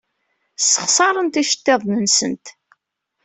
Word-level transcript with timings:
Ssexṣarent 0.61 1.41
iceḍḍiḍen-nsent. 1.41 2.45